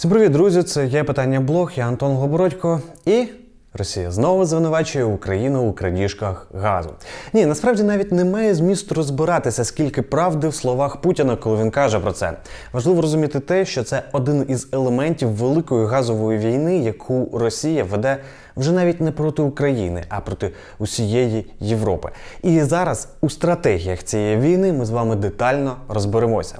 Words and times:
Всім 0.00 0.10
привіт, 0.10 0.32
друзі! 0.32 0.62
Це 0.62 0.86
є 0.86 1.04
питання 1.04 1.40
блог, 1.40 1.72
я 1.76 1.88
Антон 1.88 2.16
Глобородько 2.16 2.80
і. 3.06 3.28
Росія 3.74 4.10
знову 4.10 4.44
звинувачує 4.44 5.04
Україну 5.04 5.62
у 5.62 5.72
крадіжках 5.72 6.46
газу. 6.54 6.90
Ні, 7.32 7.46
насправді 7.46 7.82
навіть 7.82 8.12
немає 8.12 8.54
змісту 8.54 8.94
розбиратися, 8.94 9.64
скільки 9.64 10.02
правди 10.02 10.48
в 10.48 10.54
словах 10.54 11.00
Путіна, 11.00 11.36
коли 11.36 11.62
він 11.62 11.70
каже 11.70 12.00
про 12.00 12.12
це. 12.12 12.32
Важливо 12.72 13.02
розуміти 13.02 13.40
те, 13.40 13.64
що 13.64 13.82
це 13.82 14.02
один 14.12 14.46
із 14.48 14.68
елементів 14.72 15.28
великої 15.28 15.86
газової 15.86 16.38
війни, 16.38 16.78
яку 16.78 17.30
Росія 17.32 17.84
веде 17.84 18.16
вже 18.56 18.72
навіть 18.72 19.00
не 19.00 19.12
проти 19.12 19.42
України, 19.42 20.04
а 20.08 20.20
проти 20.20 20.52
усієї 20.78 21.50
Європи. 21.60 22.10
І 22.42 22.60
зараз 22.60 23.08
у 23.20 23.30
стратегіях 23.30 24.02
цієї 24.02 24.36
війни 24.36 24.72
ми 24.72 24.84
з 24.84 24.90
вами 24.90 25.16
детально 25.16 25.76
розберемося. 25.88 26.58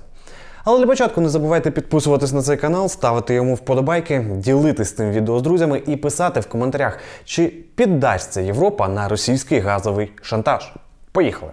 Але 0.65 0.79
для 0.79 0.87
початку 0.87 1.21
не 1.21 1.29
забувайте 1.29 1.71
підписуватись 1.71 2.33
на 2.33 2.43
цей 2.43 2.57
канал, 2.57 2.89
ставити 2.89 3.35
йому 3.35 3.55
вподобайки, 3.55 4.27
ділитись 4.37 4.95
цим 4.95 5.11
відео 5.11 5.39
з 5.39 5.43
друзями 5.43 5.83
і 5.87 5.97
писати 5.97 6.41
в 6.41 6.47
коментарях, 6.47 6.99
чи 7.25 7.47
піддасться 7.75 8.41
Європа 8.41 8.89
на 8.89 9.09
російський 9.09 9.59
газовий 9.59 10.13
шантаж. 10.23 10.73
Поїхали! 11.13 11.53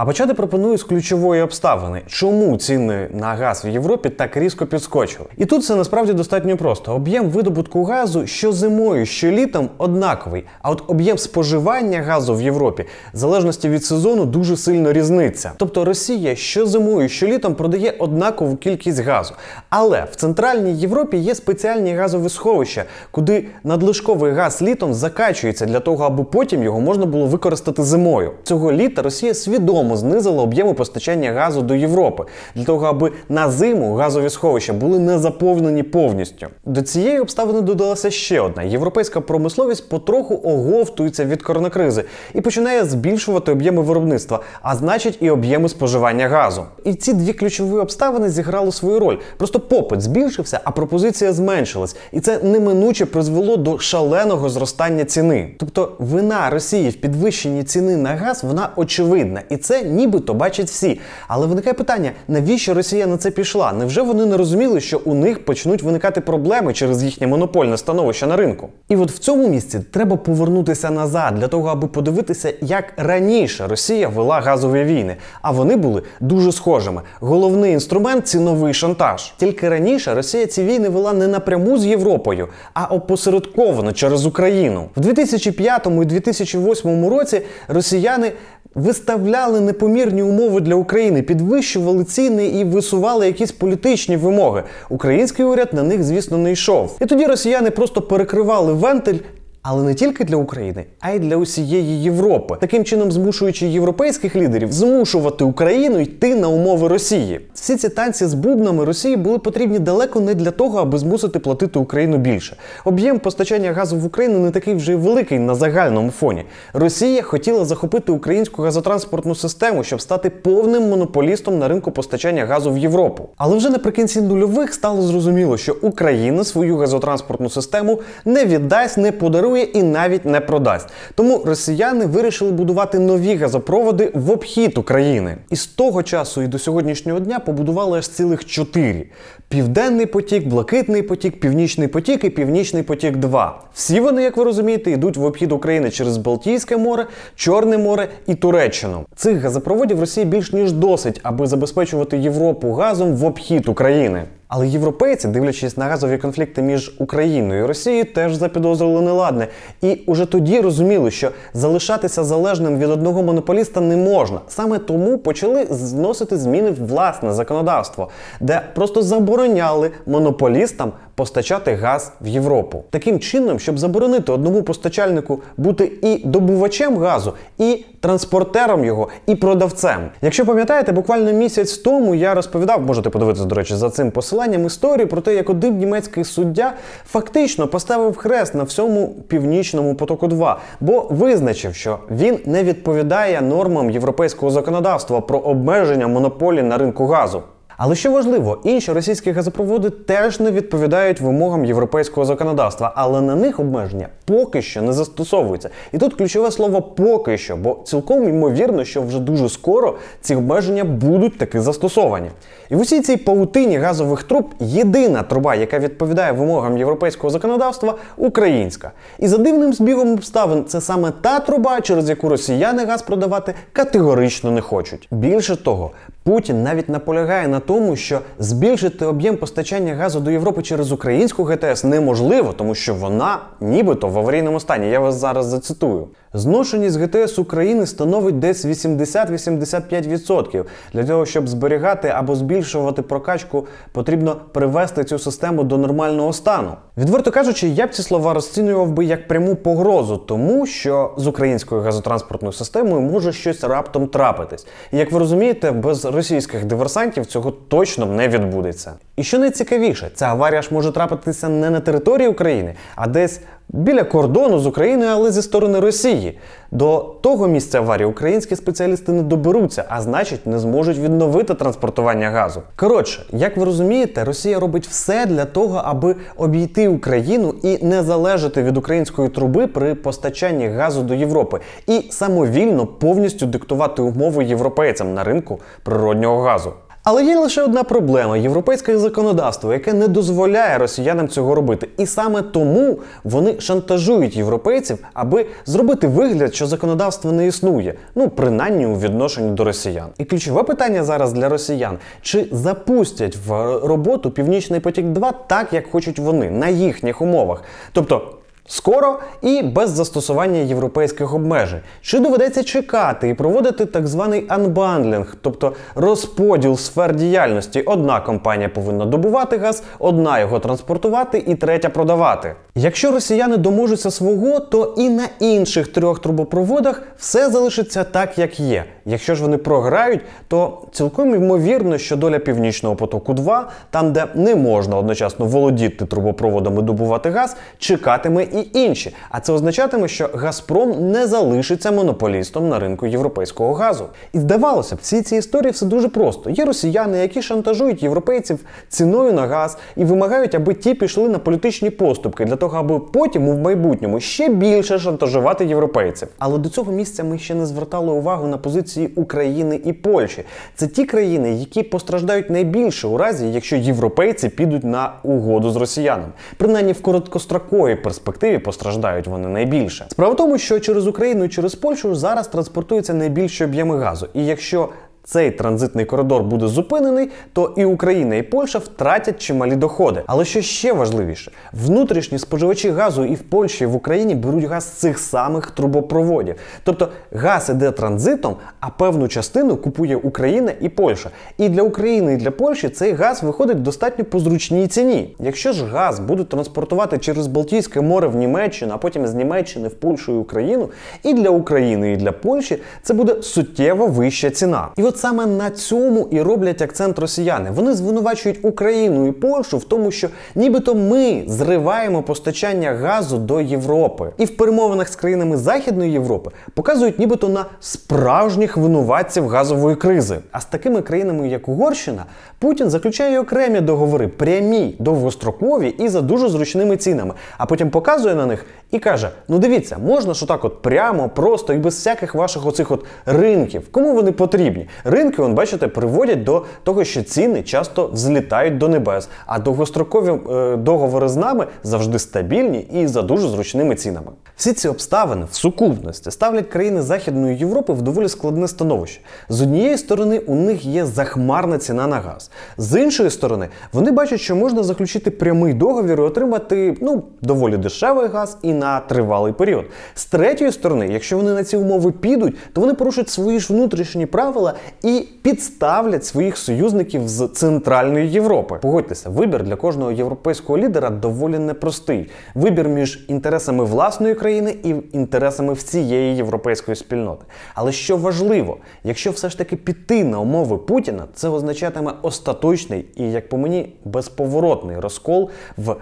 А 0.00 0.04
почати 0.04 0.34
пропоную 0.34 0.78
з 0.78 0.82
ключової 0.82 1.42
обставини, 1.42 2.02
чому 2.06 2.56
ціни 2.56 3.08
на 3.14 3.26
газ 3.26 3.64
в 3.64 3.68
Європі 3.68 4.08
так 4.08 4.36
різко 4.36 4.66
підскочили. 4.66 5.26
І 5.36 5.46
тут 5.46 5.62
все 5.62 5.74
насправді 5.74 6.12
достатньо 6.12 6.56
просто. 6.56 6.94
Об'єм 6.94 7.30
видобутку 7.30 7.84
газу 7.84 8.26
що 8.26 8.52
зимою, 8.52 9.06
що 9.06 9.30
літом 9.30 9.70
однаковий. 9.78 10.44
А 10.62 10.70
от 10.70 10.82
об'єм 10.86 11.18
споживання 11.18 12.02
газу 12.02 12.34
в 12.34 12.42
Європі 12.42 12.84
в 13.14 13.16
залежності 13.16 13.68
від 13.68 13.84
сезону 13.84 14.24
дуже 14.24 14.56
сильно 14.56 14.92
різниться. 14.92 15.52
Тобто 15.56 15.84
Росія 15.84 16.36
що 16.36 16.66
зимою, 16.66 17.08
що 17.08 17.26
літом 17.26 17.54
продає 17.54 17.94
однакову 17.98 18.56
кількість 18.56 19.00
газу. 19.00 19.34
Але 19.70 20.06
в 20.12 20.16
центральній 20.16 20.72
Європі 20.72 21.16
є 21.16 21.34
спеціальні 21.34 21.94
газові 21.94 22.28
сховища, 22.28 22.84
куди 23.10 23.46
надлишковий 23.64 24.32
газ 24.32 24.62
літом 24.62 24.94
закачується 24.94 25.66
для 25.66 25.80
того, 25.80 26.04
аби 26.04 26.24
потім 26.24 26.62
його 26.62 26.80
можна 26.80 27.06
було 27.06 27.26
використати 27.26 27.82
зимою. 27.82 28.32
Цього 28.42 28.72
літа 28.72 29.02
Росія 29.02 29.34
свідомо 29.34 29.89
знизила 29.96 30.42
об'єми 30.42 30.74
постачання 30.74 31.32
газу 31.32 31.62
до 31.62 31.74
Європи 31.74 32.24
для 32.54 32.64
того, 32.64 32.86
аби 32.86 33.12
на 33.28 33.50
зиму 33.50 33.94
газові 33.94 34.30
сховища 34.30 34.72
були 34.72 34.98
не 34.98 35.18
заповнені 35.18 35.82
повністю. 35.82 36.46
До 36.64 36.82
цієї 36.82 37.18
обставини 37.18 37.60
додалася 37.60 38.10
ще 38.10 38.40
одна: 38.40 38.62
європейська 38.62 39.20
промисловість 39.20 39.88
потроху 39.88 40.40
оговтується 40.44 41.24
від 41.24 41.42
коронакризи 41.42 42.04
і 42.34 42.40
починає 42.40 42.84
збільшувати 42.84 43.52
об'єми 43.52 43.82
виробництва, 43.82 44.40
а 44.62 44.76
значить 44.76 45.18
і 45.20 45.30
об'єми 45.30 45.68
споживання 45.68 46.28
газу. 46.28 46.64
І 46.84 46.94
ці 46.94 47.12
дві 47.12 47.32
ключові 47.32 47.78
обставини 47.78 48.30
зіграли 48.30 48.72
свою 48.72 48.98
роль. 48.98 49.16
Просто 49.36 49.60
попит 49.60 50.00
збільшився, 50.00 50.60
а 50.64 50.70
пропозиція 50.70 51.32
зменшилась, 51.32 51.96
і 52.12 52.20
це 52.20 52.38
неминуче 52.38 53.06
призвело 53.06 53.56
до 53.56 53.78
шаленого 53.78 54.48
зростання 54.48 55.04
ціни. 55.04 55.54
Тобто 55.58 55.92
вина 55.98 56.50
Росії 56.50 56.90
в 56.90 57.00
підвищенні 57.00 57.64
ціни 57.64 57.96
на 57.96 58.08
газ 58.08 58.44
вона 58.44 58.68
очевидна, 58.76 59.42
і 59.50 59.56
це 59.56 59.79
нібито 59.82 60.34
бачать 60.34 60.68
всі. 60.68 61.00
Але 61.28 61.46
виникає 61.46 61.74
питання: 61.74 62.12
навіщо 62.28 62.74
Росія 62.74 63.06
на 63.06 63.16
це 63.16 63.30
пішла? 63.30 63.72
Невже 63.72 64.02
вони 64.02 64.26
не 64.26 64.36
розуміли, 64.36 64.80
що 64.80 65.00
у 65.04 65.14
них 65.14 65.44
почнуть 65.44 65.82
виникати 65.82 66.20
проблеми 66.20 66.72
через 66.72 67.02
їхнє 67.02 67.26
монопольне 67.26 67.76
становище 67.76 68.26
на 68.26 68.36
ринку? 68.36 68.68
І 68.88 68.96
от 68.96 69.10
в 69.10 69.18
цьому 69.18 69.48
місці 69.48 69.80
треба 69.90 70.16
повернутися 70.16 70.90
назад 70.90 71.34
для 71.34 71.48
того, 71.48 71.68
аби 71.68 71.88
подивитися, 71.88 72.52
як 72.60 72.84
раніше 72.96 73.66
Росія 73.66 74.08
вела 74.08 74.40
газові 74.40 74.84
війни. 74.84 75.16
А 75.42 75.50
вони 75.50 75.76
були 75.76 76.02
дуже 76.20 76.52
схожими. 76.52 77.02
Головний 77.20 77.72
інструмент 77.72 78.28
ціновий 78.28 78.74
шантаж. 78.74 79.32
Тільки 79.36 79.68
раніше 79.68 80.14
Росія 80.14 80.46
ці 80.46 80.64
війни 80.64 80.88
вела 80.88 81.12
не 81.12 81.28
напряму 81.28 81.78
з 81.78 81.86
Європою, 81.86 82.48
а 82.74 82.84
опосередковано 82.84 83.92
через 83.92 84.26
Україну. 84.26 84.88
В 84.96 85.00
2005 85.00 85.86
і 85.86 86.04
2008 86.04 87.08
році 87.08 87.42
росіяни 87.68 88.32
виставляли 88.74 89.59
непомірні 89.60 90.22
умови 90.22 90.60
для 90.60 90.74
України, 90.74 91.22
підвищували 91.22 92.04
ціни 92.04 92.46
і 92.46 92.64
висували 92.64 93.26
якісь 93.26 93.52
політичні 93.52 94.16
вимоги. 94.16 94.62
Український 94.88 95.44
уряд 95.44 95.68
на 95.72 95.82
них, 95.82 96.02
звісно, 96.02 96.38
не 96.38 96.52
йшов. 96.52 96.96
І 97.00 97.06
тоді 97.06 97.26
росіяни 97.26 97.70
просто 97.70 98.02
перекривали 98.02 98.72
вентиль. 98.72 99.18
Але 99.62 99.82
не 99.82 99.94
тільки 99.94 100.24
для 100.24 100.36
України, 100.36 100.84
а 101.00 101.10
й 101.10 101.18
для 101.18 101.36
усієї 101.36 102.02
Європи, 102.02 102.56
таким 102.60 102.84
чином 102.84 103.12
змушуючи 103.12 103.66
європейських 103.66 104.36
лідерів 104.36 104.72
змушувати 104.72 105.44
Україну 105.44 106.00
йти 106.00 106.34
на 106.34 106.48
умови 106.48 106.88
Росії. 106.88 107.40
Всі 107.54 107.76
ці 107.76 107.88
танці 107.88 108.26
з 108.26 108.34
бубнами 108.34 108.84
Росії 108.84 109.16
були 109.16 109.38
потрібні 109.38 109.78
далеко 109.78 110.20
не 110.20 110.34
для 110.34 110.50
того, 110.50 110.78
аби 110.78 110.98
змусити 110.98 111.38
платити 111.38 111.78
Україну 111.78 112.18
більше. 112.18 112.56
Об'єм 112.84 113.18
постачання 113.18 113.72
газу 113.72 113.96
в 113.96 114.04
Україну 114.04 114.38
не 114.38 114.50
такий 114.50 114.74
вже 114.74 114.92
й 114.92 114.94
великий 114.94 115.38
на 115.38 115.54
загальному 115.54 116.10
фоні. 116.10 116.44
Росія 116.72 117.22
хотіла 117.22 117.64
захопити 117.64 118.12
українську 118.12 118.62
газотранспортну 118.62 119.34
систему, 119.34 119.84
щоб 119.84 120.00
стати 120.00 120.30
повним 120.30 120.88
монополістом 120.88 121.58
на 121.58 121.68
ринку 121.68 121.90
постачання 121.92 122.46
газу 122.46 122.72
в 122.72 122.78
Європу. 122.78 123.28
Але 123.36 123.56
вже 123.56 123.70
наприкінці 123.70 124.20
нульових 124.20 124.74
стало 124.74 125.02
зрозуміло, 125.02 125.56
що 125.56 125.76
Україна 125.82 126.44
свою 126.44 126.76
газотранспортну 126.76 127.50
систему 127.50 128.00
не 128.24 128.44
віддасть, 128.44 128.98
не 128.98 129.12
подарує 129.12 129.49
і 129.58 129.82
навіть 129.82 130.24
не 130.24 130.40
продасть. 130.40 130.88
Тому 131.14 131.42
росіяни 131.44 132.06
вирішили 132.06 132.52
будувати 132.52 132.98
нові 132.98 133.36
газопроводи 133.36 134.10
в 134.14 134.30
обхід 134.30 134.78
України. 134.78 135.36
І 135.50 135.56
з 135.56 135.66
того 135.66 136.02
часу 136.02 136.42
і 136.42 136.46
до 136.46 136.58
сьогоднішнього 136.58 137.20
дня 137.20 137.38
побудували 137.38 137.98
аж 137.98 138.08
цілих 138.08 138.44
чотири: 138.44 139.06
Південний 139.48 140.06
потік, 140.06 140.46
Блакитний 140.48 141.02
потік, 141.02 141.40
Північний 141.40 141.88
потік 141.88 142.24
і 142.24 142.30
Північний 142.30 142.82
потік 142.82 143.16
2. 143.16 143.62
Всі 143.74 144.00
вони, 144.00 144.22
як 144.22 144.36
ви 144.36 144.44
розумієте, 144.44 144.90
йдуть 144.90 145.16
в 145.16 145.24
обхід 145.24 145.52
України 145.52 145.90
через 145.90 146.16
Балтійське 146.16 146.76
море, 146.76 147.06
Чорне 147.36 147.78
море 147.78 148.08
і 148.26 148.34
Туреччину. 148.34 149.04
Цих 149.16 149.42
газопроводів 149.42 150.00
Росії 150.00 150.26
більш 150.26 150.52
ніж 150.52 150.72
досить, 150.72 151.20
аби 151.22 151.46
забезпечувати 151.46 152.18
Європу 152.18 152.72
газом 152.72 153.16
в 153.16 153.24
обхід 153.24 153.68
України. 153.68 154.24
Але 154.52 154.68
європейці, 154.68 155.28
дивлячись 155.28 155.76
на 155.76 155.84
газові 155.84 156.18
конфлікти 156.18 156.62
між 156.62 156.94
Україною 156.98 157.64
і 157.64 157.66
Росією, 157.66 158.04
теж 158.04 158.34
запідозрили 158.34 159.00
неладне. 159.00 159.48
І 159.82 159.98
уже 160.06 160.26
тоді 160.26 160.60
розуміли, 160.60 161.10
що 161.10 161.30
залишатися 161.54 162.24
залежним 162.24 162.78
від 162.78 162.90
одного 162.90 163.22
монополіста 163.22 163.80
не 163.80 163.96
можна. 163.96 164.40
Саме 164.48 164.78
тому 164.78 165.18
почали 165.18 165.66
зносити 165.70 166.36
зміни 166.36 166.70
в 166.70 166.86
власне 166.86 167.32
законодавство, 167.32 168.08
де 168.40 168.62
просто 168.74 169.02
забороняли 169.02 169.90
монополістам 170.06 170.92
постачати 171.20 171.74
газ 171.74 172.12
в 172.20 172.26
Європу. 172.26 172.84
Таким 172.90 173.20
чином, 173.20 173.58
щоб 173.58 173.78
заборонити 173.78 174.32
одному 174.32 174.62
постачальнику 174.62 175.40
бути 175.56 175.92
і 176.02 176.22
добувачем 176.24 176.98
газу, 176.98 177.34
і 177.58 177.84
транспортером 178.00 178.84
його, 178.84 179.08
і 179.26 179.34
продавцем. 179.34 180.10
Якщо 180.22 180.46
пам'ятаєте, 180.46 180.92
буквально 180.92 181.32
місяць 181.32 181.78
тому 181.78 182.14
я 182.14 182.34
розповідав, 182.34 182.82
можете 182.82 183.10
подивитися, 183.10 183.44
до 183.44 183.54
речі, 183.54 183.74
за 183.74 183.90
цим 183.90 184.10
посиланням 184.10 184.66
історію 184.66 185.08
про 185.08 185.20
те, 185.20 185.34
як 185.34 185.50
один 185.50 185.78
німецький 185.78 186.24
суддя 186.24 186.72
фактично 187.06 187.68
поставив 187.68 188.16
хрест 188.16 188.54
на 188.54 188.62
всьому 188.62 189.14
північному 189.28 189.94
потоку 189.94 190.26
2 190.26 190.60
бо 190.80 191.06
визначив, 191.10 191.74
що 191.74 191.98
він 192.10 192.38
не 192.46 192.64
відповідає 192.64 193.40
нормам 193.40 193.90
європейського 193.90 194.50
законодавства 194.50 195.20
про 195.20 195.38
обмеження 195.38 196.06
монополії 196.06 196.62
на 196.62 196.78
ринку 196.78 197.06
газу. 197.06 197.42
Але 197.82 197.94
що 197.94 198.12
важливо, 198.12 198.58
інші 198.64 198.92
російські 198.92 199.32
газопроводи 199.32 199.90
теж 199.90 200.40
не 200.40 200.50
відповідають 200.50 201.20
вимогам 201.20 201.64
європейського 201.64 202.26
законодавства, 202.26 202.92
але 202.96 203.20
на 203.20 203.34
них 203.34 203.60
обмеження 203.60 204.08
поки 204.24 204.62
що 204.62 204.82
не 204.82 204.92
застосовуються. 204.92 205.70
І 205.92 205.98
тут 205.98 206.14
ключове 206.14 206.50
слово 206.50 206.82
поки 206.82 207.38
що, 207.38 207.56
бо 207.56 207.78
цілком 207.84 208.28
ймовірно, 208.28 208.84
що 208.84 209.02
вже 209.02 209.18
дуже 209.18 209.48
скоро 209.48 209.98
ці 210.20 210.34
обмеження 210.34 210.84
будуть 210.84 211.38
таки 211.38 211.60
застосовані. 211.60 212.30
І 212.70 212.74
в 212.74 212.80
усій 212.80 213.00
цій 213.00 213.16
паутині 213.16 213.76
газових 213.78 214.22
труб 214.22 214.54
єдина 214.60 215.22
труба, 215.22 215.54
яка 215.54 215.78
відповідає 215.78 216.32
вимогам 216.32 216.78
європейського 216.78 217.30
законодавства, 217.30 217.94
українська. 218.16 218.90
І 219.18 219.28
за 219.28 219.38
дивним 219.38 219.72
збігом 219.72 220.12
обставин 220.12 220.64
це 220.64 220.80
саме 220.80 221.12
та 221.20 221.40
труба, 221.40 221.80
через 221.80 222.08
яку 222.08 222.28
росіяни 222.28 222.84
газ 222.84 223.02
продавати 223.02 223.54
категорично 223.72 224.50
не 224.50 224.60
хочуть. 224.60 225.08
Більше 225.10 225.56
того, 225.56 225.90
Путін 226.22 226.62
навіть 226.62 226.88
наполягає 226.88 227.48
на 227.48 227.60
тому, 227.60 227.96
що 227.96 228.20
збільшити 228.38 229.06
об'єм 229.06 229.36
постачання 229.36 229.94
газу 229.94 230.20
до 230.20 230.30
Європи 230.30 230.62
через 230.62 230.92
українську 230.92 231.44
ГТС 231.44 231.84
неможливо, 231.84 232.52
тому 232.52 232.74
що 232.74 232.94
вона 232.94 233.38
нібито 233.60 234.08
в 234.08 234.18
аварійному 234.18 234.60
стані. 234.60 234.90
Я 234.90 235.00
вас 235.00 235.14
зараз 235.14 235.46
зацитую. 235.46 236.08
Зношеність 236.34 237.00
ГТС 237.00 237.38
України 237.38 237.86
становить 237.86 238.38
десь 238.38 238.64
80-85%. 238.64 240.64
Для 240.92 241.04
того, 241.04 241.26
щоб 241.26 241.48
зберігати 241.48 242.08
або 242.08 242.34
збільшувати 242.34 243.02
прокачку, 243.02 243.66
потрібно 243.92 244.36
привести 244.52 245.04
цю 245.04 245.18
систему 245.18 245.64
до 245.64 245.78
нормального 245.78 246.32
стану. 246.32 246.72
Відверто 246.96 247.30
кажучи, 247.30 247.68
я 247.68 247.86
б 247.86 247.90
ці 247.90 248.02
слова 248.02 248.34
розцінював 248.34 248.90
би 248.90 249.04
як 249.04 249.28
пряму 249.28 249.56
погрозу, 249.56 250.16
тому 250.16 250.66
що 250.66 251.14
з 251.16 251.26
українською 251.26 251.82
газотранспортною 251.82 252.52
системою 252.52 253.00
може 253.00 253.32
щось 253.32 253.64
раптом 253.64 254.06
трапитись. 254.06 254.66
І 254.92 254.98
як 254.98 255.12
ви 255.12 255.18
розумієте, 255.18 255.70
без 255.70 256.04
російських 256.04 256.64
диверсантів 256.64 257.26
цього 257.26 257.50
точно 257.50 258.06
не 258.06 258.28
відбудеться. 258.28 258.92
І 259.16 259.22
що 259.22 259.38
найцікавіше, 259.38 260.10
ця 260.14 260.26
аварія 260.26 260.62
ж 260.62 260.68
може 260.72 260.92
трапитися 260.92 261.48
не 261.48 261.70
на 261.70 261.80
території 261.80 262.28
України, 262.28 262.74
а 262.96 263.06
десь 263.06 263.40
біля 263.72 264.04
кордону 264.04 264.58
з 264.58 264.66
Україною, 264.66 265.10
але 265.10 265.30
зі 265.30 265.42
сторони 265.42 265.80
Росії. 265.80 266.38
До 266.70 267.14
того 267.20 267.48
місця 267.48 267.78
аварії 267.78 268.06
українські 268.06 268.56
спеціалісти 268.56 269.12
не 269.12 269.22
доберуться, 269.22 269.84
а 269.88 270.00
значить, 270.00 270.46
не 270.46 270.58
зможуть 270.58 270.98
відновити 270.98 271.54
транспортування 271.54 272.30
газу. 272.30 272.62
Коротше, 272.76 273.22
як 273.32 273.56
ви 273.56 273.64
розумієте, 273.64 274.24
Росія 274.24 274.60
робить 274.60 274.86
все 274.86 275.26
для 275.26 275.44
того, 275.44 275.82
аби 275.84 276.16
обійти 276.36 276.88
Україну 276.88 277.54
і 277.62 277.84
не 277.84 278.02
залежати 278.02 278.62
від 278.62 278.76
української 278.76 279.28
труби 279.28 279.66
при 279.66 279.94
постачанні 279.94 280.68
газу 280.68 281.02
до 281.02 281.14
Європи, 281.14 281.60
і 281.86 282.04
самовільно 282.10 282.86
повністю 282.86 283.46
диктувати 283.46 284.02
умови 284.02 284.44
європейцям 284.44 285.14
на 285.14 285.24
ринку 285.24 285.60
природнього 285.82 286.42
газу. 286.42 286.72
Але 287.04 287.24
є 287.24 287.38
лише 287.38 287.62
одна 287.62 287.84
проблема 287.84 288.36
європейське 288.36 288.98
законодавство, 288.98 289.72
яке 289.72 289.92
не 289.92 290.08
дозволяє 290.08 290.78
росіянам 290.78 291.28
цього 291.28 291.54
робити. 291.54 291.88
І 291.98 292.06
саме 292.06 292.42
тому 292.42 292.98
вони 293.24 293.60
шантажують 293.60 294.36
європейців, 294.36 294.98
аби 295.14 295.46
зробити 295.66 296.06
вигляд, 296.06 296.54
що 296.54 296.66
законодавство 296.66 297.32
не 297.32 297.46
існує, 297.46 297.94
ну 298.14 298.28
принаймні 298.28 298.86
у 298.86 298.98
відношенні 298.98 299.50
до 299.50 299.64
росіян. 299.64 300.08
І 300.18 300.24
ключове 300.24 300.62
питання 300.62 301.04
зараз 301.04 301.32
для 301.32 301.48
росіян: 301.48 301.98
чи 302.22 302.46
запустять 302.52 303.36
в 303.46 303.78
роботу 303.86 304.30
Північний 304.30 304.80
потік 304.80 305.06
2 305.06 305.32
так, 305.32 305.72
як 305.72 305.90
хочуть 305.90 306.18
вони, 306.18 306.50
на 306.50 306.68
їхніх 306.68 307.22
умовах? 307.22 307.62
Тобто. 307.92 308.39
Скоро 308.72 309.18
і 309.42 309.62
без 309.62 309.90
застосування 309.90 310.58
європейських 310.58 311.34
обмежень. 311.34 311.80
Чи 312.02 312.20
доведеться 312.20 312.64
чекати 312.64 313.28
і 313.28 313.34
проводити 313.34 313.86
так 313.86 314.06
званий 314.06 314.46
анбандлінг, 314.48 315.36
тобто 315.40 315.72
розподіл 315.94 316.76
сфер 316.76 317.16
діяльності. 317.16 317.80
Одна 317.80 318.20
компанія 318.20 318.68
повинна 318.68 319.06
добувати 319.06 319.58
газ, 319.58 319.82
одна 319.98 320.40
його 320.40 320.58
транспортувати 320.58 321.44
і 321.46 321.54
третя 321.54 321.88
продавати. 321.88 322.54
Якщо 322.74 323.10
росіяни 323.10 323.56
доможуться 323.56 324.10
свого, 324.10 324.60
то 324.60 324.94
і 324.96 325.08
на 325.08 325.24
інших 325.40 325.88
трьох 325.88 326.18
трубопроводах 326.18 327.02
все 327.18 327.50
залишиться 327.50 328.04
так, 328.04 328.38
як 328.38 328.60
є. 328.60 328.84
Якщо 329.06 329.34
ж 329.34 329.42
вони 329.42 329.56
програють, 329.56 330.20
то 330.48 330.82
цілком 330.92 331.34
ймовірно, 331.34 331.98
що 331.98 332.16
доля 332.16 332.38
північного 332.38 332.96
потоку 332.96 333.34
2 333.34 333.70
там, 333.90 334.12
де 334.12 334.26
не 334.34 334.56
можна 334.56 334.96
одночасно 334.96 335.46
володіти 335.46 336.06
трубопроводом 336.06 336.78
і 336.78 336.82
добувати 336.82 337.30
газ, 337.30 337.56
чекатиме 337.78 338.42
і 338.42 338.70
інші. 338.72 339.14
А 339.30 339.40
це 339.40 339.52
означатиме, 339.52 340.08
що 340.08 340.30
Газпром 340.34 341.10
не 341.10 341.26
залишиться 341.26 341.90
монополістом 341.90 342.68
на 342.68 342.78
ринку 342.78 343.06
європейського 343.06 343.74
газу. 343.74 344.06
І 344.32 344.38
здавалося 344.38 344.96
б, 344.96 344.98
всі 345.02 345.22
ці 345.22 345.36
історії 345.36 345.72
все 345.72 345.86
дуже 345.86 346.08
просто. 346.08 346.50
Є 346.50 346.64
росіяни, 346.64 347.18
які 347.18 347.42
шантажують 347.42 348.02
європейців 348.02 348.58
ціною 348.88 349.32
на 349.32 349.46
газ 349.46 349.78
і 349.96 350.04
вимагають, 350.04 350.54
аби 350.54 350.74
ті 350.74 350.94
пішли 350.94 351.28
на 351.28 351.38
політичні 351.38 351.90
поступки 351.90 352.44
для 352.44 352.56
того, 352.60 352.78
аби 352.78 353.00
потім 353.00 353.48
у 353.48 353.58
майбутньому 353.58 354.20
ще 354.20 354.48
більше 354.48 354.98
шантажувати 354.98 355.66
європейців. 355.66 356.28
Але 356.38 356.58
до 356.58 356.68
цього 356.68 356.92
місця 356.92 357.24
ми 357.24 357.38
ще 357.38 357.54
не 357.54 357.66
звертали 357.66 358.12
увагу 358.12 358.46
на 358.46 358.58
позиції 358.58 359.06
України 359.06 359.80
і 359.84 359.92
Польщі. 359.92 360.44
Це 360.74 360.86
ті 360.86 361.04
країни, 361.04 361.52
які 361.52 361.82
постраждають 361.82 362.50
найбільше 362.50 363.08
у 363.08 363.16
разі, 363.16 363.52
якщо 363.52 363.76
європейці 363.76 364.48
підуть 364.48 364.84
на 364.84 365.12
угоду 365.22 365.70
з 365.70 365.76
росіянами. 365.76 366.32
Принаймні 366.56 366.92
в 366.92 367.02
короткостроковій 367.02 367.96
перспективі 367.96 368.58
постраждають 368.58 369.26
вони 369.26 369.48
найбільше. 369.48 370.06
Справа 370.10 370.32
в 370.32 370.36
тому, 370.36 370.58
що 370.58 370.80
через 370.80 371.06
Україну 371.06 371.44
і 371.44 371.48
через 371.48 371.74
Польщу 371.74 372.14
зараз 372.14 372.48
транспортуються 372.48 373.14
найбільші 373.14 373.64
об'єми 373.64 373.98
газу. 373.98 374.26
І 374.34 374.46
якщо 374.46 374.88
цей 375.30 375.50
транзитний 375.50 376.04
коридор 376.04 376.42
буде 376.42 376.66
зупинений, 376.66 377.30
то 377.52 377.74
і 377.76 377.84
Україна, 377.84 378.36
і 378.36 378.42
Польща 378.42 378.78
втратять 378.78 379.42
чималі 379.42 379.76
доходи. 379.76 380.22
Але 380.26 380.44
що 380.44 380.62
ще 380.62 380.92
важливіше, 380.92 381.52
внутрішні 381.72 382.38
споживачі 382.38 382.90
газу 382.90 383.24
і 383.24 383.34
в 383.34 383.42
Польщі, 383.42 383.84
і 383.84 383.86
в 383.86 383.94
Україні 383.94 384.34
беруть 384.34 384.64
газ 384.64 384.84
з 384.84 384.86
цих 384.86 385.18
самих 385.18 385.70
трубопроводів. 385.70 386.54
Тобто 386.84 387.08
газ 387.32 387.68
іде 387.70 387.90
транзитом, 387.90 388.56
а 388.80 388.88
певну 388.88 389.28
частину 389.28 389.76
купує 389.76 390.16
Україна 390.16 390.72
і 390.80 390.88
Польща. 390.88 391.30
І 391.58 391.68
для 391.68 391.82
України, 391.82 392.34
і 392.34 392.36
для 392.36 392.50
Польщі 392.50 392.88
цей 392.88 393.12
газ 393.12 393.42
виходить 393.42 393.82
достатньо 393.82 394.24
по 394.24 394.38
зручній 394.38 394.86
ціні. 394.86 395.36
Якщо 395.38 395.72
ж 395.72 395.84
газ 395.84 396.20
будуть 396.20 396.48
транспортувати 396.48 397.18
через 397.18 397.46
Балтійське 397.46 398.00
море 398.00 398.28
в 398.28 398.36
Німеччину, 398.36 398.92
а 398.94 398.98
потім 398.98 399.26
з 399.26 399.34
Німеччини 399.34 399.88
в 399.88 399.94
Польщу 399.94 400.32
і 400.32 400.36
Україну, 400.36 400.88
і 401.22 401.34
для 401.34 401.50
України, 401.50 402.12
і 402.12 402.16
для 402.16 402.32
Польщі 402.32 402.78
це 403.02 403.14
буде 403.14 403.42
суттєво 403.42 404.06
вища 404.06 404.50
ціна. 404.50 404.88
І 404.96 405.02
от 405.02 405.19
саме 405.20 405.46
на 405.46 405.70
цьому 405.70 406.28
і 406.30 406.42
роблять 406.42 406.82
акцент 406.82 407.18
росіяни. 407.18 407.70
Вони 407.70 407.94
звинувачують 407.94 408.58
Україну 408.62 409.26
і 409.26 409.32
Польщу 409.32 409.78
в 409.78 409.84
тому, 409.84 410.10
що 410.10 410.28
нібито 410.54 410.94
ми 410.94 411.44
зриваємо 411.46 412.22
постачання 412.22 412.92
газу 412.92 413.38
до 413.38 413.60
Європи. 413.60 414.30
І 414.38 414.44
в 414.44 414.56
перемовинах 414.56 415.08
з 415.08 415.16
країнами 415.16 415.56
Західної 415.56 416.12
Європи 416.12 416.50
показують 416.74 417.18
нібито 417.18 417.48
на 417.48 417.64
справжніх 417.80 418.76
винуватців 418.76 419.48
газової 419.48 419.96
кризи. 419.96 420.38
А 420.52 420.60
з 420.60 420.64
такими 420.64 421.02
країнами, 421.02 421.48
як 421.48 421.68
Угорщина, 421.68 422.24
Путін 422.58 422.90
заключає 422.90 423.40
окремі 423.40 423.80
договори, 423.80 424.28
прямі, 424.28 424.96
довгострокові 424.98 425.88
і 425.88 426.08
за 426.08 426.20
дуже 426.20 426.48
зручними 426.48 426.96
цінами. 426.96 427.34
А 427.58 427.66
потім 427.66 427.90
показує 427.90 428.34
на 428.34 428.46
них 428.46 428.66
і 428.90 428.98
каже: 428.98 429.30
Ну 429.48 429.58
дивіться, 429.58 429.98
можна 429.98 430.34
ж 430.34 430.44
отак 430.44 430.64
от 430.64 430.82
прямо, 430.82 431.28
просто 431.28 431.72
і 431.72 431.78
без 431.78 431.94
всяких 431.94 432.34
ваших 432.34 432.66
оцих 432.66 432.90
от 432.90 433.04
ринків. 433.26 433.88
Кому 433.90 434.14
вони 434.14 434.32
потрібні? 434.32 434.88
Ринки, 435.04 435.42
он, 435.42 435.54
бачите, 435.54 435.88
приводять 435.88 436.44
до 436.44 436.64
того, 436.82 437.04
що 437.04 437.22
ціни 437.22 437.62
часто 437.62 438.06
взлітають 438.06 438.78
до 438.78 438.88
небес, 438.88 439.28
а 439.46 439.58
довгострокові 439.58 440.30
е, 440.50 440.76
договори 440.76 441.28
з 441.28 441.36
нами 441.36 441.66
завжди 441.82 442.18
стабільні 442.18 442.80
і 442.80 443.06
за 443.06 443.22
дуже 443.22 443.48
зручними 443.48 443.94
цінами. 443.94 444.30
Всі 444.56 444.72
ці 444.72 444.88
обставини 444.88 445.46
в 445.50 445.54
сукупності 445.54 446.30
ставлять 446.30 446.68
країни 446.68 447.02
Західної 447.02 447.56
Європи 447.56 447.92
в 447.92 448.02
доволі 448.02 448.28
складне 448.28 448.68
становище. 448.68 449.20
З 449.48 449.62
однієї 449.62 449.98
сторони, 449.98 450.38
у 450.38 450.54
них 450.54 450.84
є 450.84 451.06
захмарна 451.06 451.78
ціна 451.78 452.06
на 452.06 452.16
газ. 452.16 452.50
З 452.78 453.00
іншої 453.00 453.30
сторони, 453.30 453.68
вони 453.92 454.10
бачать, 454.10 454.40
що 454.40 454.56
можна 454.56 454.82
заключити 454.82 455.30
прямий 455.30 455.74
договір 455.74 456.18
і 456.18 456.22
отримати 456.22 456.96
ну, 457.00 457.24
доволі 457.42 457.76
дешевий 457.76 458.28
газ 458.28 458.58
і 458.62 458.72
на 458.80 459.00
тривалий 459.00 459.52
період. 459.52 459.84
З 460.14 460.24
третьої 460.26 460.72
сторони, 460.72 461.08
якщо 461.12 461.36
вони 461.36 461.52
на 461.52 461.64
ці 461.64 461.76
умови 461.76 462.12
підуть, 462.12 462.56
то 462.72 462.80
вони 462.80 462.94
порушать 462.94 463.28
свої 463.28 463.60
ж 463.60 463.72
внутрішні 463.72 464.26
правила 464.26 464.74
і 465.02 465.28
підставлять 465.42 466.24
своїх 466.24 466.56
союзників 466.56 467.28
з 467.28 467.48
Центральної 467.48 468.30
Європи. 468.30 468.78
Погодьтеся, 468.82 469.30
вибір 469.30 469.62
для 469.62 469.76
кожного 469.76 470.12
європейського 470.12 470.78
лідера 470.78 471.10
доволі 471.10 471.58
непростий. 471.58 472.30
Вибір 472.54 472.88
між 472.88 473.24
інтересами 473.28 473.84
власної 473.84 474.34
країни 474.34 474.76
і 474.84 474.94
інтересами 475.12 475.72
всієї 475.72 476.36
європейської 476.36 476.96
спільноти. 476.96 477.44
Але 477.74 477.92
що 477.92 478.16
важливо, 478.16 478.76
якщо 479.04 479.30
все 479.30 479.48
ж 479.48 479.58
таки 479.58 479.76
піти 479.76 480.24
на 480.24 480.40
умови 480.40 480.76
Путіна, 480.76 481.24
це 481.34 481.48
означатиме 481.48 482.12
остаточний 482.22 483.04
і, 483.16 483.32
як 483.32 483.48
по 483.48 483.58
мені, 483.58 483.92
безповоротний 484.04 484.98
розкол 485.00 485.50
в 485.76 485.96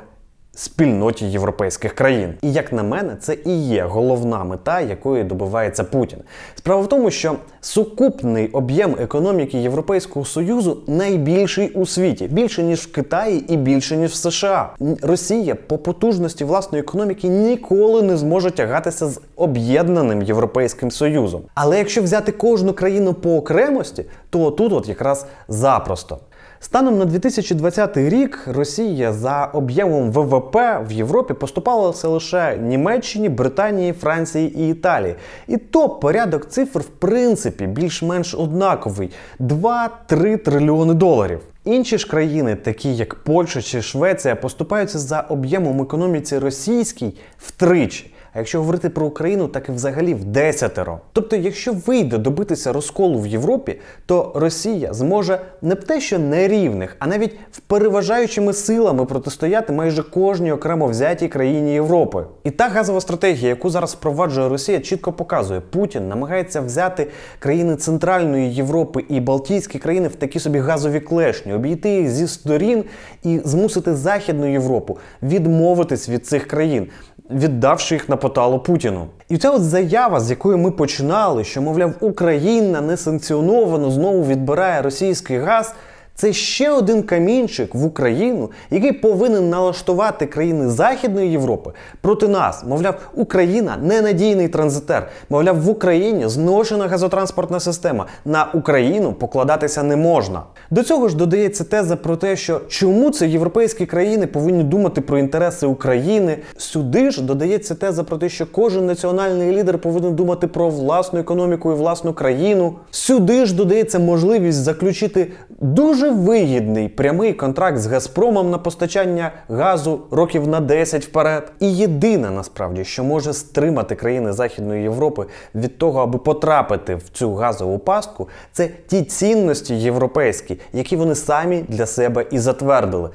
спільноті 0.58 1.26
європейських 1.26 1.92
країн. 1.92 2.34
І 2.42 2.52
як 2.52 2.72
на 2.72 2.82
мене, 2.82 3.16
це 3.20 3.36
і 3.44 3.62
є 3.62 3.82
головна 3.84 4.44
мета, 4.44 4.80
якої 4.80 5.24
добивається 5.24 5.84
Путін. 5.84 6.18
Справа 6.54 6.82
в 6.82 6.88
тому, 6.88 7.10
що 7.10 7.34
сукупний 7.60 8.48
об'єм 8.48 8.96
економіки 9.00 9.58
Європейського 9.58 10.24
Союзу 10.24 10.78
найбільший 10.86 11.68
у 11.68 11.86
світі, 11.86 12.28
більше 12.28 12.62
ніж 12.62 12.80
в 12.80 12.92
Китаї 12.92 13.44
і 13.48 13.56
більше 13.56 13.96
ніж 13.96 14.10
в 14.10 14.14
США. 14.14 14.70
Росія 15.02 15.54
по 15.54 15.78
потужності 15.78 16.44
власної 16.44 16.82
економіки 16.82 17.28
ніколи 17.28 18.02
не 18.02 18.16
зможе 18.16 18.50
тягатися 18.50 19.06
з 19.06 19.20
об'єднаним 19.36 20.22
Європейським 20.22 20.90
Союзом. 20.90 21.42
Але 21.54 21.78
якщо 21.78 22.02
взяти 22.02 22.32
кожну 22.32 22.72
країну 22.72 23.14
по 23.14 23.36
окремості, 23.36 24.04
то 24.30 24.50
тут 24.50 24.72
от 24.72 24.88
якраз 24.88 25.26
запросто. 25.48 26.18
Станом 26.60 26.98
на 26.98 27.04
2020 27.04 27.96
рік 27.96 28.44
Росія 28.46 29.12
за 29.12 29.44
об'ємом 29.44 30.12
ВВП 30.12 30.56
в 30.88 30.92
Європі 30.92 31.34
поступалася 31.34 32.08
лише 32.08 32.56
Німеччині, 32.56 33.28
Британії, 33.28 33.92
Франції 33.92 34.60
і 34.60 34.70
Італії. 34.70 35.14
І 35.48 35.56
то 35.56 35.88
порядок 35.88 36.48
цифр 36.48 36.80
в 36.80 36.88
принципі 36.88 37.66
більш-менш 37.66 38.34
однаковий: 38.34 39.10
2-3 39.40 40.38
трильйони 40.38 40.94
доларів. 40.94 41.40
Інші 41.64 41.98
ж 41.98 42.06
країни, 42.06 42.56
такі 42.56 42.96
як 42.96 43.14
Польща 43.14 43.62
чи 43.62 43.82
Швеція, 43.82 44.36
поступаються 44.36 44.98
за 44.98 45.20
об'ємом 45.20 45.82
економіці 45.82 46.38
російській 46.38 47.14
втричі. 47.38 48.14
Якщо 48.38 48.58
говорити 48.58 48.88
про 48.88 49.06
Україну, 49.06 49.48
так 49.48 49.68
і 49.68 49.72
взагалі 49.72 50.14
в 50.14 50.24
десятеро. 50.24 51.00
Тобто, 51.12 51.36
якщо 51.36 51.72
вийде 51.72 52.18
добитися 52.18 52.72
розколу 52.72 53.20
в 53.20 53.26
Європі, 53.26 53.80
то 54.06 54.32
Росія 54.34 54.92
зможе 54.92 55.40
не 55.62 55.74
те, 55.74 56.00
що 56.00 56.18
нерівних, 56.18 56.96
а 56.98 57.06
навіть 57.06 57.36
в 57.52 57.60
переважаючими 57.60 58.52
силами 58.52 59.04
протистояти 59.04 59.72
майже 59.72 60.02
кожній 60.02 60.52
окремо 60.52 60.86
взятій 60.86 61.28
країні 61.28 61.72
Європи. 61.72 62.24
І 62.44 62.50
та 62.50 62.68
газова 62.68 63.00
стратегія, 63.00 63.48
яку 63.48 63.70
зараз 63.70 63.94
впроваджує 63.94 64.48
Росія, 64.48 64.80
чітко 64.80 65.12
показує, 65.12 65.60
Путін 65.60 66.08
намагається 66.08 66.60
взяти 66.60 67.06
країни 67.38 67.76
Центральної 67.76 68.54
Європи 68.54 69.04
і 69.08 69.20
Балтійські 69.20 69.78
країни 69.78 70.08
в 70.08 70.14
такі 70.14 70.40
собі 70.40 70.58
газові 70.58 71.00
клешні, 71.00 71.54
обійти 71.54 71.90
їх 71.90 72.10
зі 72.10 72.28
сторін 72.28 72.84
і 73.22 73.40
змусити 73.44 73.94
Західну 73.94 74.52
Європу 74.52 74.98
відмовитись 75.22 76.08
від 76.08 76.26
цих 76.26 76.46
країн. 76.46 76.86
Віддавши 77.30 77.94
їх 77.94 78.08
на 78.08 78.16
поталу 78.16 78.58
Путіну, 78.58 79.06
і 79.28 79.38
ця 79.38 79.50
от 79.50 79.62
заява, 79.62 80.20
з 80.20 80.30
якої 80.30 80.56
ми 80.58 80.70
починали, 80.70 81.44
що 81.44 81.62
мовляв 81.62 81.94
Україна 82.00 82.80
несанкціоновано 82.80 83.90
знову 83.90 84.24
відбирає 84.24 84.82
російський 84.82 85.38
газ. 85.38 85.74
Це 86.20 86.32
ще 86.32 86.70
один 86.70 87.02
камінчик 87.02 87.74
в 87.74 87.84
Україну, 87.84 88.50
який 88.70 88.92
повинен 88.92 89.50
налаштувати 89.50 90.26
країни 90.26 90.68
Західної 90.68 91.30
Європи 91.30 91.70
проти 92.00 92.28
нас. 92.28 92.64
Мовляв, 92.64 92.94
Україна 93.14 93.76
ненадійний 93.82 94.48
транзитер. 94.48 95.08
Мовляв, 95.30 95.60
в 95.60 95.68
Україні 95.68 96.28
зношена 96.28 96.88
газотранспортна 96.88 97.60
система. 97.60 98.06
На 98.24 98.48
Україну 98.54 99.12
покладатися 99.12 99.82
не 99.82 99.96
можна. 99.96 100.42
До 100.70 100.82
цього 100.82 101.08
ж 101.08 101.16
додається 101.16 101.64
теза 101.64 101.96
про 101.96 102.16
те, 102.16 102.36
що 102.36 102.60
чому 102.68 103.10
це 103.10 103.28
європейські 103.28 103.86
країни 103.86 104.26
повинні 104.26 104.64
думати 104.64 105.00
про 105.00 105.18
інтереси 105.18 105.66
України. 105.66 106.38
Сюди 106.56 107.10
ж 107.10 107.22
додається 107.22 107.74
теза 107.74 108.04
про 108.04 108.16
те, 108.16 108.28
що 108.28 108.46
кожен 108.52 108.86
національний 108.86 109.52
лідер 109.52 109.78
повинен 109.78 110.14
думати 110.14 110.46
про 110.46 110.68
власну 110.68 111.18
економіку 111.18 111.72
і 111.72 111.74
власну 111.74 112.12
країну. 112.12 112.74
Сюди 112.90 113.46
ж 113.46 113.54
додається 113.54 113.98
можливість 113.98 114.58
заключити 114.58 115.32
дуже 115.60 116.07
вигідний 116.10 116.88
прямий 116.88 117.32
контракт 117.32 117.78
з 117.78 117.86
Газпромом 117.86 118.50
на 118.50 118.58
постачання 118.58 119.32
газу 119.48 120.00
років 120.10 120.48
на 120.48 120.60
10 120.60 121.04
вперед. 121.04 121.52
І 121.60 121.76
єдине 121.76 122.30
насправді, 122.30 122.84
що 122.84 123.04
може 123.04 123.32
стримати 123.32 123.94
країни 123.94 124.32
Західної 124.32 124.82
Європи 124.82 125.26
від 125.54 125.78
того, 125.78 126.00
аби 126.00 126.18
потрапити 126.18 126.94
в 126.94 127.08
цю 127.08 127.34
газову 127.34 127.78
пастку, 127.78 128.28
це 128.52 128.68
ті 128.86 129.02
цінності 129.02 129.74
європейські, 129.74 130.60
які 130.72 130.96
вони 130.96 131.14
самі 131.14 131.64
для 131.68 131.86
себе 131.86 132.26
і 132.30 132.38
затвердили. 132.38 133.10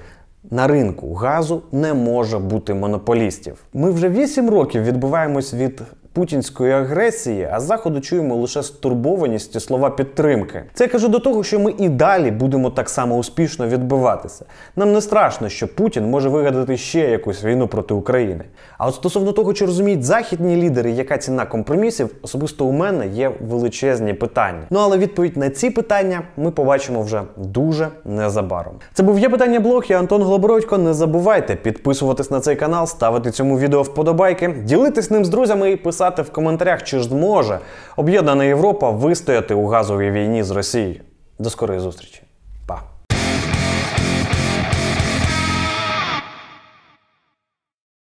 На 0.51 0.67
ринку 0.67 1.13
газу 1.13 1.62
не 1.71 1.93
може 1.93 2.39
бути 2.39 2.73
монополістів. 2.73 3.57
Ми 3.73 3.91
вже 3.91 4.09
8 4.09 4.50
років 4.50 4.83
відбуваємось 4.83 5.53
від 5.53 5.81
путінської 6.13 6.72
агресії, 6.72 7.50
а 7.51 7.60
з 7.60 7.63
заходу 7.63 8.01
чуємо 8.01 8.36
лише 8.36 8.63
стурбованість 8.63 9.55
і 9.55 9.60
слова 9.60 9.89
підтримки. 9.89 10.63
Це 10.74 10.84
я 10.84 10.89
кажу 10.89 11.08
до 11.08 11.20
того, 11.20 11.43
що 11.43 11.60
ми 11.60 11.74
і 11.77 11.89
далі 11.89 12.32
будемо 12.32 12.70
так 12.70 12.89
само 12.89 13.17
успішно 13.17 13.67
відбиватися. 13.67 14.46
Нам 14.75 14.93
не 14.93 15.01
страшно, 15.01 15.50
що 15.50 15.75
Путін 15.75 16.10
може 16.10 16.29
вигадати 16.29 16.77
ще 16.77 17.00
якусь 17.00 17.43
війну 17.43 17.67
проти 17.67 17.93
України. 17.93 18.43
А 18.77 18.88
от 18.88 18.96
стосовно 18.96 19.32
того, 19.32 19.53
чи 19.53 19.65
розуміють 19.65 20.03
західні 20.03 20.55
лідери, 20.55 20.91
яка 20.91 21.17
ціна 21.17 21.46
компромісів, 21.46 22.10
особисто 22.22 22.65
у 22.65 22.72
мене 22.72 23.08
є 23.08 23.32
величезні 23.50 24.13
питання. 24.13 24.63
Ну 24.70 24.79
але 24.79 24.98
відповідь 24.98 25.38
на 25.38 25.50
ці 25.50 25.70
питання 25.70 26.22
ми 26.38 26.51
побачимо 26.51 27.01
вже 27.01 27.22
дуже 27.38 27.88
незабаром. 28.05 28.74
Це 28.93 29.03
був 29.03 29.20
є 29.20 29.29
питання 29.29 29.60
блог, 29.60 29.86
я 29.88 30.00
Антон 30.00 30.24
Глобородько. 30.24 30.77
Не 30.77 30.93
забувайте 30.93 31.55
підписуватись 31.55 32.32
на 32.32 32.39
цей 32.39 32.55
канал, 32.55 32.88
ставити 32.88 33.32
цьому 33.32 33.60
відео 33.60 33.82
вподобайки, 33.82 34.55
ділитись 34.63 35.12
ним 35.12 35.25
з 35.25 35.29
друзями 35.29 35.72
і 35.72 35.75
писати 35.75 36.02
в 36.10 36.31
коментарях, 36.31 36.83
чи 36.83 37.00
ж 37.00 37.03
зможе 37.03 37.60
об'єднана 37.95 38.45
Європа 38.45 38.89
вистояти 38.89 39.53
у 39.53 39.67
газовій 39.67 40.12
війні 40.12 40.43
з 40.43 40.51
Росією. 40.51 41.01
До 41.39 41.50
скорої 41.50 41.79
зустрічі! 41.79 42.22